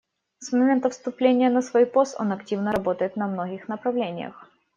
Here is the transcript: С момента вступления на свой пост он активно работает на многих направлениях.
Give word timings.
С 0.39 0.51
момента 0.51 0.89
вступления 0.89 1.51
на 1.51 1.61
свой 1.61 1.85
пост 1.85 2.15
он 2.19 2.31
активно 2.31 2.71
работает 2.71 3.15
на 3.17 3.27
многих 3.27 3.67
направлениях. 3.67 4.49